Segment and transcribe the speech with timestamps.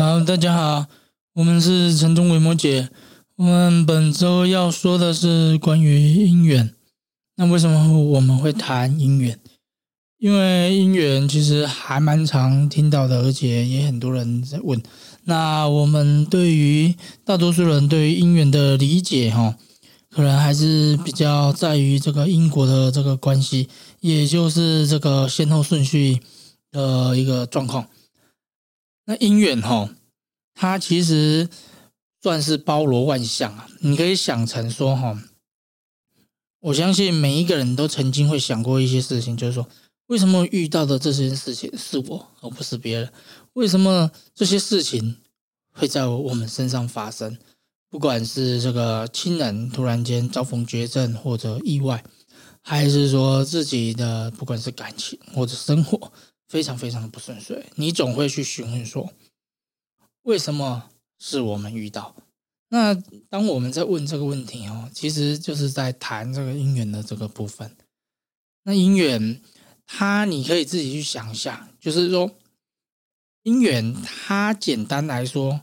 [0.00, 0.86] 好，大家好，
[1.34, 2.88] 我们是城中维摩姐。
[3.36, 6.74] 我们本周要说的是关于姻缘。
[7.36, 9.38] 那为什么我们会谈姻缘？
[10.16, 14.82] 因为姻缘其实还蛮常听到的，而且也很多人在问。
[15.24, 19.54] 那我们对于大多数人对于姻缘的理解，哈，
[20.08, 23.68] 可能还是比较在于这个因果的这个关系，
[24.00, 26.20] 也就是这个先后顺序
[26.72, 27.86] 的一个状况。
[29.06, 29.90] 那姻缘哈，
[30.54, 31.48] 它其实
[32.22, 33.66] 算是包罗万象啊。
[33.80, 35.20] 你可以想成说哈，
[36.60, 39.68] 我相信每一个人都曾经会想过一些事情，就是说，
[40.06, 43.12] 为什么遇到的这些事情是我而不是别人？
[43.54, 45.16] 为什么这些事情
[45.72, 47.36] 会在我们身上发生？
[47.88, 52.04] 不管是这个亲人突然间遭逢绝症或者意外，
[52.62, 56.12] 还是说自己的不管是感情或者生活。
[56.50, 59.12] 非常非常的不顺遂，你总会去询问说，
[60.22, 62.16] 为什么是我们遇到？
[62.70, 62.92] 那
[63.28, 67.76] 当我们在问这个问题哦，其实就是在谈这个姻缘的这个部分。
[68.64, 69.40] 那姻缘，
[69.86, 72.32] 它你可以自己去想一下，就是说，
[73.44, 75.60] 姻缘它简单来说，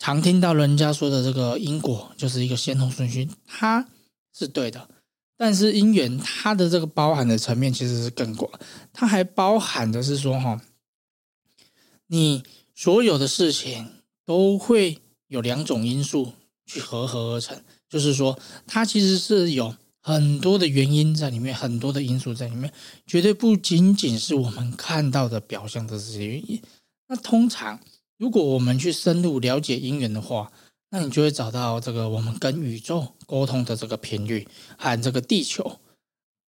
[0.00, 3.86] 常听到人家说的这个因果，就是一个先后顺序，它
[4.32, 4.88] 是对的。
[5.36, 8.50] 但是姻缘它的这个包含的层面其实是更广，
[8.92, 10.60] 它还包含的是说哈，
[12.06, 12.42] 你
[12.74, 14.98] 所有的事情都会
[15.28, 16.32] 有两种因素
[16.64, 22.72] 去合合而成，就是说它其实是有很多的原因在里面，很多的因素在里面，
[23.06, 26.62] 绝对不仅仅是我们看到的表象的这些原因。
[27.08, 27.78] 那通常
[28.16, 30.50] 如果我们去深入了解姻缘的话，
[30.96, 35.78] 那你就会找到这个我们跟宇宙沟通的这个频率，和这个地球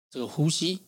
[0.08, 0.78] 这个呼吸，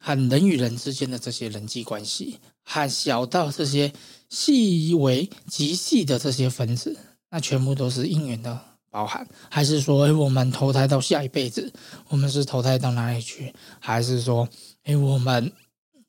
[0.00, 3.92] 和人与人之间的这些人际关系，和小到这些
[4.30, 6.96] 细微极细的这些分子，
[7.28, 9.28] 那全部都是因缘的包含。
[9.50, 11.70] 还是说，哎，我们投胎到下一辈子，
[12.08, 13.52] 我们是投胎到哪里去？
[13.80, 14.48] 还是说，
[14.84, 15.52] 哎，我们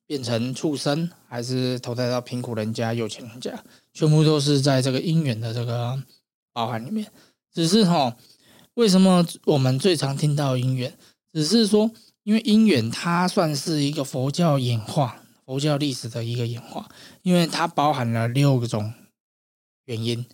[0.07, 3.61] 变成畜生，还是投胎到贫苦人家、有钱人家？
[3.93, 6.01] 全部都是在这个因缘的这个。
[6.51, 7.11] 包含里面，
[7.53, 8.17] 只是哈，
[8.73, 10.97] 为什么我们最常听到姻缘？
[11.31, 11.91] 只是说，
[12.23, 16.89] 因为姻缘它算是一个佛教演化、佛教历史的一个演化，
[17.21, 18.91] 因为它包含了六种
[19.85, 20.25] 原因、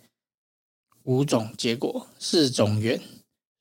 [1.02, 3.00] 五种结果、四种缘，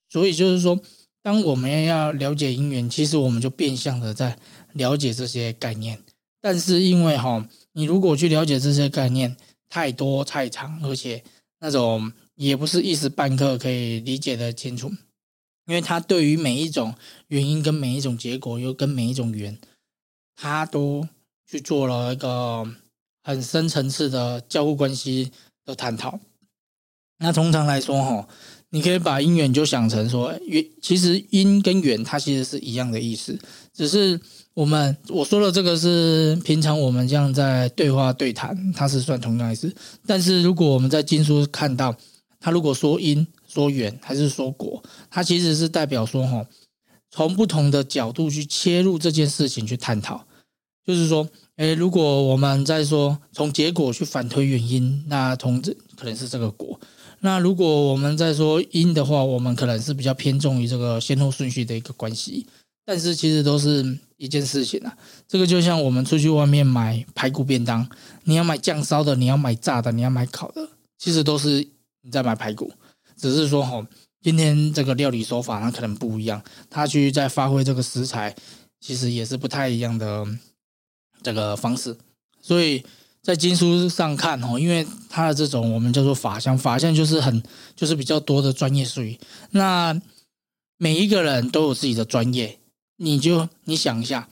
[0.09, 0.79] 所以就是说，
[1.21, 4.37] 当我们要了解姻缘，其实我们就变相的在
[4.73, 6.01] 了解这些概念。
[6.39, 9.35] 但是因为哈，你如果去了解这些概念
[9.67, 11.23] 太多太长，而且
[11.59, 12.11] 那种。
[12.35, 14.89] 也不是一时半刻可以理解的清楚，
[15.67, 16.93] 因为他对于每一种
[17.27, 19.57] 原因跟每一种结果，又跟每一种缘，
[20.35, 21.07] 他都
[21.47, 22.67] 去做了一个
[23.23, 25.31] 很深层次的交互关系
[25.65, 26.19] 的探讨。
[27.19, 28.27] 那通常来说，哈，
[28.71, 33.39] 你可以把因缘就想成说，缘其实因跟缘它其实是一样的意思，
[33.73, 34.19] 只是
[34.53, 39.73] 我们我说的这个是平常我们这样在对话对谈，它是算同样意思。
[40.05, 41.95] 但是如果我们在经书看到，
[42.45, 46.45] 他如果说因说缘还是说果，它其实是代表说哈，
[47.09, 50.23] 从不同的角度去切入这件事情去探讨，
[50.85, 56.79] 就是说，诶，如果我们在说从结果去反推原因，那从这可能是这个果；
[57.21, 62.45] 那如果我们在说因的话，我们可能是比较偏重于这个先后顺序的一个关系。
[62.85, 64.95] 但是其实都是一件事情啊，
[65.27, 67.89] 这个就像我们出去外面买排骨便当，
[68.25, 70.69] 你要买酱烧的，你要买炸的，你要买烤的，
[70.99, 71.67] 其实都是。
[72.05, 72.71] 你在买排骨，
[73.17, 73.83] 只是说哈，
[74.21, 76.39] 今天这个料理手法它可能不一样，
[76.69, 78.35] 他去在发挥这个食材，
[78.79, 80.23] 其实也是不太一样的
[81.23, 81.97] 这个方式。
[82.39, 82.83] 所以
[83.23, 87.41] 在经书上看哈，因为它的这种我们叫做法相，法相就是很
[87.75, 89.19] 就是比较多的专业术语。
[89.49, 89.99] 那
[90.77, 92.59] 每一个人都有自己的专业，
[92.97, 94.29] 你就你想一下，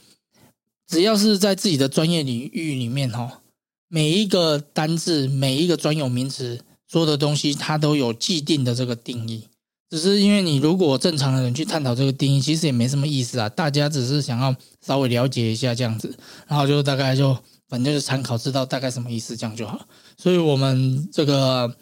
[0.86, 3.42] 只要是在自己的专业领域里面哈，
[3.88, 6.62] 每一个单字，每一个专有名词。
[6.94, 9.48] 所有的东西它都有既定的这个定义，
[9.90, 13.50] 只是因为你如果正常的人去探讨这个定义，其实也没什么意思啊。
[13.50, 17.34] 大家只是想要稍微了解一下这样子，然后就大概就
[17.68, 19.88] 反正就是参考，知道大概什么意思这样就好。
[20.20, 21.76] 所以我们这个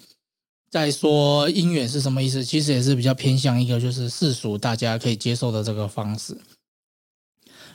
[0.70, 6.38] 在说姻缘是什么意思，其实也是比较偏向一个就是世俗大家可以接受的这个方式。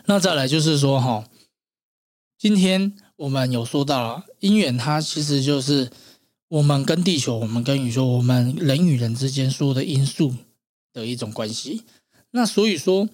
[0.06, 1.22] 那再来就是说哈，
[2.38, 5.90] 今天我们有说到了姻缘，它其实就是。
[6.48, 10.34] 我们跟地球，我们跟宇宙，我们人与人之间所有的因素
[10.92, 11.82] 的一种关系。
[12.30, 13.08] 那所以说，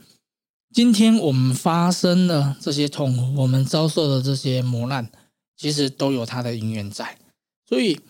[0.73, 5.11] 今天我们发生的这些痛苦，我们遭受的这些磨难，
[5.57, 7.19] 其实都有它的因缘在。
[7.67, 8.01] 所以，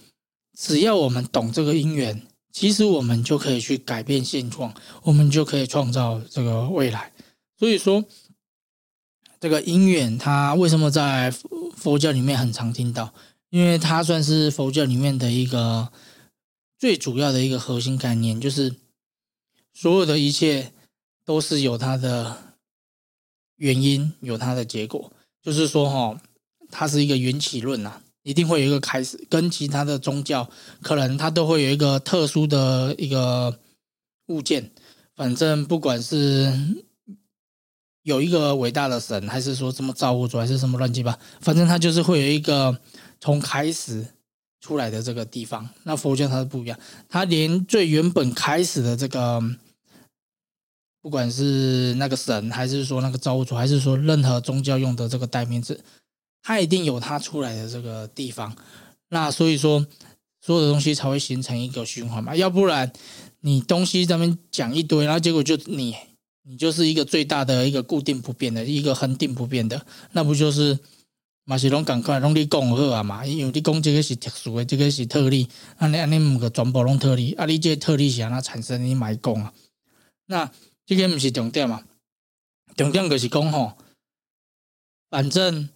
[0.59, 4.75] 只要我们懂这个因缘，其实我们就可以去改变现状，
[5.05, 7.13] 我们就可以创造这个未来。
[7.57, 8.05] 所以说，
[9.39, 11.31] 这个因缘它为什么在
[11.77, 13.15] 佛教里面很常听到？
[13.53, 15.93] 因为它算是佛教里面的一个
[16.79, 18.75] 最主要的一个核心概念，就是
[19.75, 20.73] 所有的一切
[21.27, 22.57] 都是有它的
[23.57, 25.13] 原因，有它的结果。
[25.43, 26.19] 就是说，哈，
[26.71, 28.01] 它是一个缘起论呐。
[28.23, 30.49] 一定会有一个开始，跟其他的宗教
[30.81, 33.59] 可能它都会有一个特殊的一个
[34.29, 34.71] 物件。
[35.15, 36.51] 反正不管是
[38.03, 42.81] 有一个伟大的神，还是说什么造物主，还是什么乱七八，反正它就是会有一个
[43.23, 44.05] 从开始
[44.61, 45.69] 出来的这个地方。
[45.85, 46.77] 那佛教它是不一样，
[47.09, 49.41] 它连最原本开始的这个，
[51.01, 55.81] 不管是那个神，还是说那个造物主，还是说任何宗教用的这个代名词。
[56.43, 58.57] 它一定有它出来的这个地方，
[59.11, 59.87] 那所以说
[60.41, 62.93] 所有的东西才会形成一个循环嘛，要不然
[63.43, 65.95] 你东西咱们讲一堆，然后结果就你
[66.43, 70.77] 你就是一个最大的一个固定不变的一个恒定不变的，那不就是
[71.45, 73.25] 马西龙赶快拢你讲好啊嘛？
[73.27, 75.49] 因为你讲这个是特殊的，这个是特例，
[75.79, 79.53] 那你你唔个全部拢特例，啊你这特例是安那产生你买讲啊？
[80.27, 80.51] 那
[80.87, 81.83] 这个毋是重点嘛？
[82.77, 83.77] 重点就是讲吼，
[85.11, 85.69] 反正。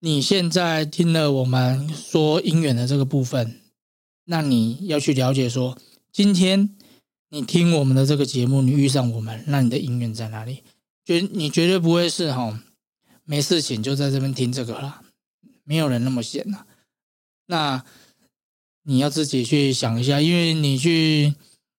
[0.00, 3.62] 你现在听了我们说姻缘的这个部分，
[4.24, 5.78] 那你要去了解说，
[6.12, 6.76] 今天
[7.30, 10.62] 你听我们的这个节目，你遇上我们，那你的姻缘在哪里？
[11.06, 12.54] 绝你绝对不会是吼，
[13.24, 15.00] 没事情就在这边听这个了，
[15.64, 16.64] 没有人那么闲呐。
[17.46, 17.84] 那
[18.84, 21.34] 你要自己去想一下，因为你去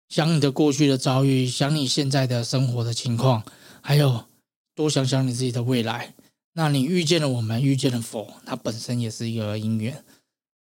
[0.09, 3.43] 想你的过去的遭遇，想你现在的生活的情况，
[3.81, 4.25] 还有
[4.75, 6.13] 多想想你自己的未来。
[6.53, 10.03] 那你遇见了我们，遇见了佛，它本身也是一个因缘。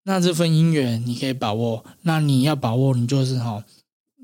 [0.05, 1.85] 那这份因缘你可以把握。
[2.03, 3.65] 那你要把握，你就是哈，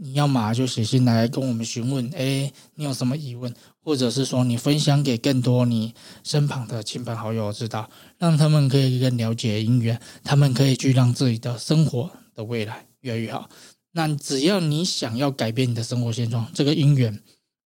[0.01, 13.51] 你要嘛就写信来跟我们询问，哎，你有什么疑问，或者是说你分享给更多你身旁的亲朋好友知道，让他们可以更了解姻缘，他们可以去让自己的生活的未来越来越好。
[13.93, 17.23] 那只要你想要改变你的生活现状，这个姻缘，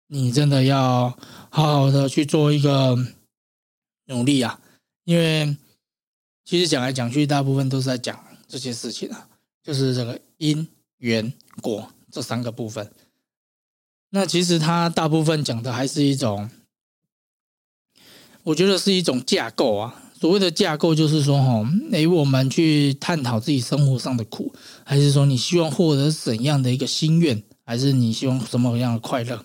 [0.08, 1.10] 你真的要
[1.50, 2.98] 好好的去做一个。
[4.08, 4.60] 努力啊，
[5.06, 5.56] 因为
[6.44, 9.30] 其实讲来讲去，大部分都是在讲这些事情啊，
[9.64, 10.68] 就是这个因
[10.98, 11.32] 缘
[11.62, 12.92] 果这三个部分。
[14.10, 16.50] 那其实它大部分讲的还是一种，
[18.44, 19.96] 我觉得是一种架构啊。
[20.20, 24.54] 所谓的架构，就是说，哈，诶，我们去探讨自己生活上的苦，
[24.84, 29.44] 还是说你希望获得怎样的一个心愿，还是你希望什么样的快乐？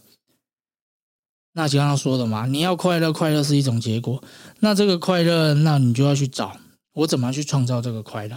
[1.54, 4.22] 那就刚刚说的嘛，你要快乐，快乐是一种结果。
[4.60, 6.58] 那这个快乐，那你就要去找
[6.92, 8.36] 我怎么去创造这个快乐。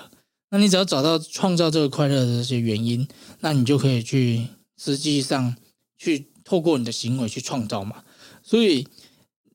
[0.51, 3.07] 那你只要找到创造这个快乐的这些原因，
[3.41, 4.47] 那你就可以去
[4.77, 5.55] 实际上
[5.97, 8.03] 去透过你的行为去创造嘛。
[8.41, 8.87] 所以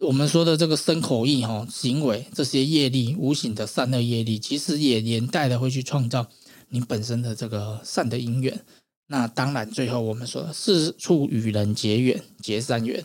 [0.01, 6.29] 我们说的这个身口意哈行为这些业力，无形的善恶业力，其实也连带的会去创造
[6.69, 8.65] 你本身的这个善的因缘。
[9.09, 13.05] 那当然，最后我们说四处与人结缘，结善缘。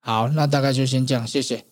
[0.00, 1.64] 好，那大概就先这样，谢谢。